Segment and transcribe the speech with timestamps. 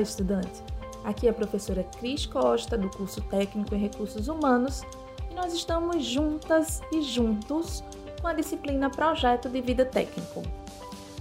[0.00, 0.62] Estudante!
[1.04, 4.82] Aqui é a professora Cris Costa, do curso Técnico em Recursos Humanos,
[5.30, 7.82] e nós estamos juntas e juntos
[8.20, 10.42] com a disciplina Projeto de Vida Técnico.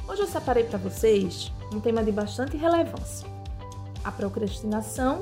[0.07, 3.27] Hoje eu separei para vocês um tema de bastante relevância:
[4.03, 5.19] a procrastinação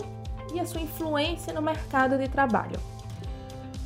[0.53, 2.79] e a sua influência no mercado de trabalho.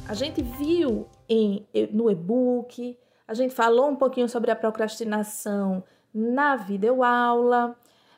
[0.07, 2.97] A gente viu em, no e-book,
[3.27, 7.75] a gente falou um pouquinho sobre a procrastinação na videoaula,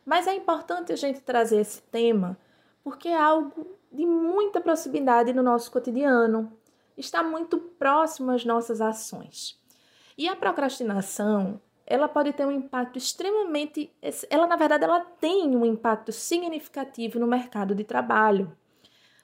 [0.10, 2.36] mas é importante a gente trazer esse tema
[2.84, 6.52] porque é algo de muita proximidade no nosso cotidiano,
[6.98, 9.62] está muito próximo às nossas ações.
[10.18, 13.96] E a procrastinação, ela pode ter um impacto extremamente,
[14.32, 18.52] ela na verdade ela tem um impacto significativo no mercado de trabalho.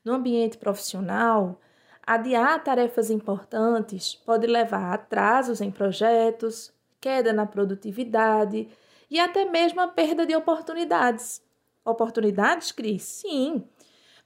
[0.03, 1.59] No ambiente profissional,
[2.05, 6.71] adiar tarefas importantes pode levar a atrasos em projetos,
[7.01, 8.69] queda na produtividade
[9.15, 11.41] e até mesmo a perda de oportunidades.
[11.85, 13.03] Oportunidades, Cris?
[13.03, 13.65] Sim.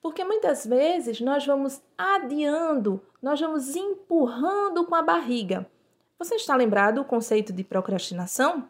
[0.01, 5.69] Porque muitas vezes nós vamos adiando, nós vamos empurrando com a barriga.
[6.17, 8.67] Você está lembrado do conceito de procrastinação?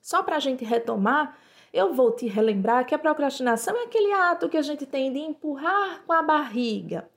[0.00, 1.36] Só para a gente retomar,
[1.72, 5.18] eu vou te relembrar que a procrastinação é aquele ato que a gente tem de
[5.18, 7.10] empurrar com a barriga.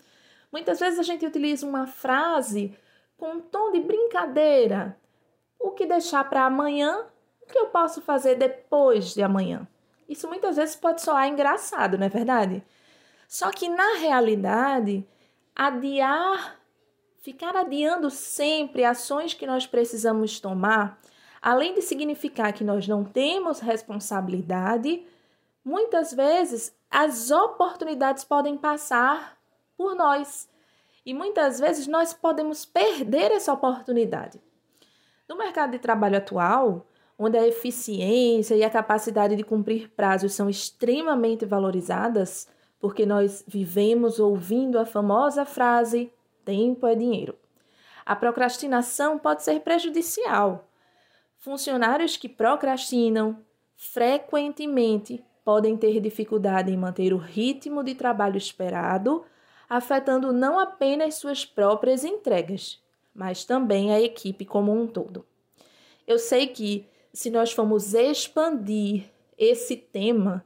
[0.52, 2.76] Muitas vezes a gente utiliza uma frase
[3.16, 4.98] com um tom de brincadeira.
[5.60, 7.13] O que deixar para amanhã
[7.44, 9.68] o que eu posso fazer depois de amanhã?
[10.08, 12.64] Isso muitas vezes pode soar engraçado, não é verdade?
[13.28, 15.08] Só que na realidade,
[15.56, 16.60] adiar,
[17.22, 21.00] ficar adiando sempre ações que nós precisamos tomar,
[21.42, 25.06] além de significar que nós não temos responsabilidade,
[25.64, 29.38] muitas vezes as oportunidades podem passar
[29.76, 30.50] por nós.
[31.06, 34.40] E muitas vezes nós podemos perder essa oportunidade.
[35.28, 36.86] No mercado de trabalho atual,
[37.18, 42.48] onde a eficiência e a capacidade de cumprir prazos são extremamente valorizadas,
[42.80, 46.12] porque nós vivemos ouvindo a famosa frase:
[46.44, 47.36] tempo é dinheiro.
[48.06, 50.68] A procrastinação pode ser prejudicial.
[51.38, 53.38] Funcionários que procrastinam
[53.76, 59.26] frequentemente podem ter dificuldade em manter o ritmo de trabalho esperado,
[59.70, 62.82] afetando não apenas suas próprias entregas,
[63.14, 65.26] mas também a equipe como um todo.
[66.08, 69.06] Eu sei que se nós formos expandir
[69.38, 70.44] esse tema,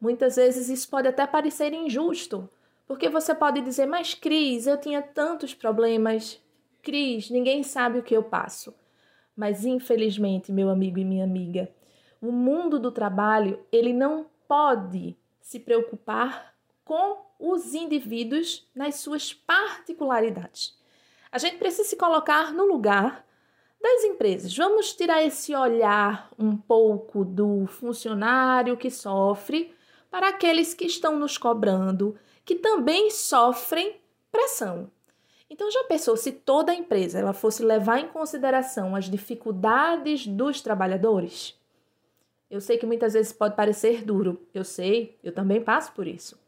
[0.00, 2.48] muitas vezes isso pode até parecer injusto,
[2.86, 6.40] porque você pode dizer, mas Cris, eu tinha tantos problemas.
[6.82, 8.74] Cris, ninguém sabe o que eu passo.
[9.36, 11.68] Mas infelizmente, meu amigo e minha amiga,
[12.20, 16.54] o mundo do trabalho, ele não pode se preocupar
[16.84, 20.78] com os indivíduos nas suas particularidades.
[21.32, 23.26] A gente precisa se colocar no lugar
[23.84, 24.56] das empresas.
[24.56, 29.74] Vamos tirar esse olhar um pouco do funcionário que sofre
[30.10, 34.00] para aqueles que estão nos cobrando, que também sofrem
[34.32, 34.90] pressão.
[35.50, 40.62] Então já pensou se toda a empresa ela fosse levar em consideração as dificuldades dos
[40.62, 41.54] trabalhadores?
[42.48, 46.40] Eu sei que muitas vezes pode parecer duro, eu sei, eu também passo por isso.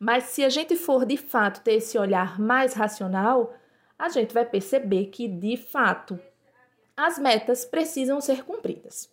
[0.00, 3.54] Mas se a gente for de fato ter esse olhar mais racional,
[3.96, 6.18] a gente vai perceber que de fato
[6.96, 9.10] as metas precisam ser cumpridas.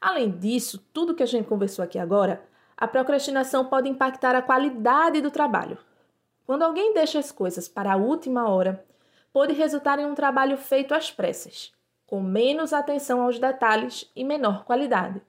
[0.00, 2.42] Além disso, tudo que a gente conversou aqui agora,
[2.76, 5.76] a procrastinação pode impactar a qualidade do trabalho.
[6.46, 8.84] Quando alguém deixa as coisas para a última hora,
[9.32, 11.72] pode resultar em um trabalho feito às pressas,
[12.06, 15.20] com menos atenção aos detalhes e menor qualidade.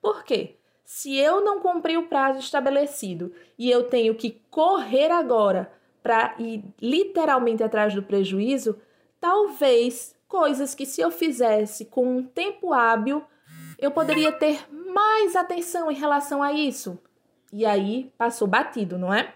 [0.00, 0.56] Por quê?
[0.84, 5.72] Se eu não cumprir o prazo estabelecido e eu tenho que correr agora
[6.02, 8.78] para ir literalmente atrás do prejuízo,
[9.18, 13.22] talvez coisas que se eu fizesse com um tempo hábil,
[13.78, 16.98] eu poderia ter mais atenção em relação a isso.
[17.52, 19.32] E aí passou batido, não é?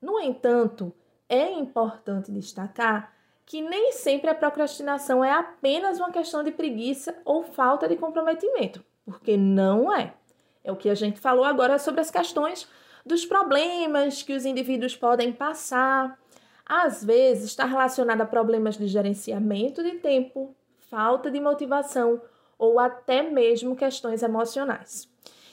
[0.00, 0.90] No entanto,
[1.28, 3.12] é importante destacar
[3.44, 8.82] que nem sempre a procrastinação é apenas uma questão de preguiça ou falta de comprometimento,
[9.04, 10.14] porque não é.
[10.64, 12.66] É o que a gente falou agora sobre as questões
[13.04, 16.18] dos problemas que os indivíduos podem passar,
[16.68, 20.54] às vezes está relacionada a problemas de gerenciamento de tempo,
[20.90, 22.20] falta de motivação
[22.58, 25.08] ou até mesmo questões emocionais.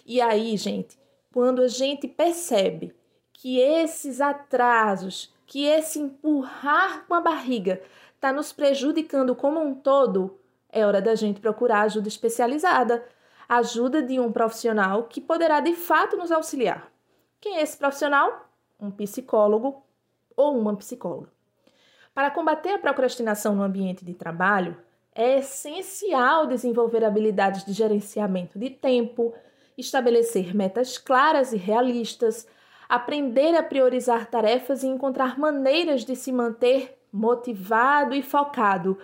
[0.06, 1.00] E aí, gente,
[1.32, 2.94] quando a gente percebe
[3.32, 7.82] que esses atrasos, que esse empurrar com a barriga
[8.16, 10.40] está nos prejudicando como um todo,
[10.70, 13.06] é hora da gente procurar ajuda especializada,
[13.48, 16.92] ajuda de um profissional que poderá de fato nos auxiliar.
[17.40, 18.50] Quem é esse profissional?
[18.80, 19.85] Um psicólogo
[20.36, 21.30] ou uma psicóloga.
[22.14, 24.78] Para combater a procrastinação no ambiente de trabalho,
[25.14, 29.34] é essencial desenvolver habilidades de gerenciamento de tempo,
[29.78, 32.48] estabelecer metas claras e realistas,
[32.88, 38.98] aprender a priorizar tarefas e encontrar maneiras de se manter motivado e focado.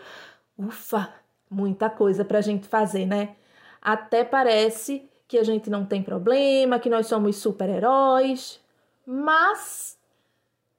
[0.58, 1.14] Ufa,
[1.50, 3.36] muita coisa para a gente fazer, né?
[3.82, 8.60] Até parece que a gente não tem problema, que nós somos super-heróis,
[9.06, 9.98] mas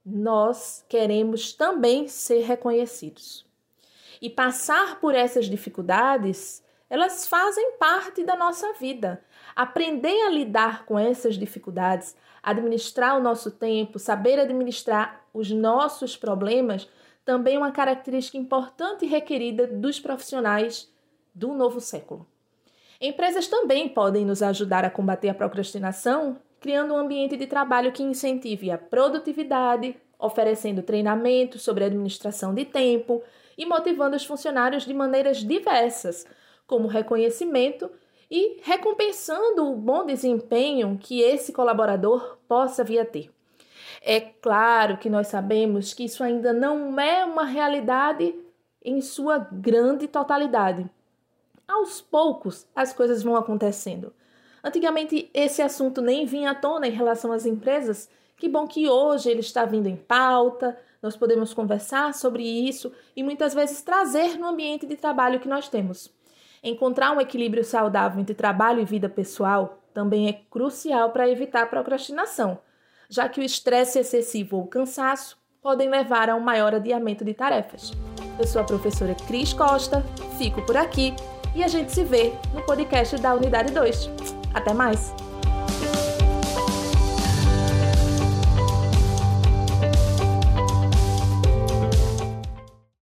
[0.05, 3.47] nós queremos também ser reconhecidos.
[4.21, 9.25] E passar por essas dificuldades, elas fazem parte da nossa vida.
[9.57, 16.89] Aprender a lidar com essas dificuldades, administrar o nosso tempo, saber administrar os nossos problemas,
[17.25, 20.93] também é uma característica importante e requerida dos profissionais
[21.35, 22.27] do novo século.
[23.01, 28.05] Empresas também podem nos ajudar a combater a procrastinação, criando um ambiente de trabalho que
[28.05, 33.21] incentive a produtividade, oferecendo treinamento sobre administração de tempo
[33.59, 36.25] e motivando os funcionários de maneiras diversas,
[36.65, 37.91] como reconhecimento
[38.31, 43.31] e recompensando o bom desempenho que esse colaborador possa vir a ter.
[44.01, 48.35] É claro que nós sabemos que isso ainda não é uma realidade
[48.85, 50.89] em sua grande totalidade.
[51.67, 54.15] Aos poucos as coisas vão acontecendo.
[54.63, 58.09] Antigamente esse assunto nem vinha à tona em relação às empresas.
[58.37, 63.23] Que bom que hoje ele está vindo em pauta, nós podemos conversar sobre isso e
[63.23, 66.11] muitas vezes trazer no ambiente de trabalho que nós temos.
[66.63, 72.59] Encontrar um equilíbrio saudável entre trabalho e vida pessoal também é crucial para evitar procrastinação,
[73.11, 77.93] já que o estresse excessivo ou cansaço podem levar a um maior adiamento de tarefas.
[78.39, 80.03] Eu sou a professora Cris Costa,
[80.39, 81.15] fico por aqui
[81.55, 84.32] e a gente se vê no podcast da Unidade 2.
[84.55, 85.15] Até mais!